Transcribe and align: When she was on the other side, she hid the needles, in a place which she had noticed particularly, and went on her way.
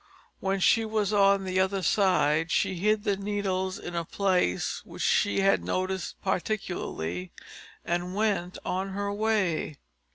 When 0.39 0.59
she 0.59 0.83
was 0.83 1.13
on 1.13 1.43
the 1.43 1.59
other 1.59 1.83
side, 1.83 2.49
she 2.49 2.73
hid 2.73 3.03
the 3.03 3.15
needles, 3.15 3.77
in 3.77 3.93
a 3.93 4.03
place 4.03 4.81
which 4.83 5.03
she 5.03 5.41
had 5.41 5.63
noticed 5.63 6.19
particularly, 6.23 7.31
and 7.85 8.15
went 8.15 8.57
on 8.65 8.93
her 8.93 9.13
way. 9.13 9.77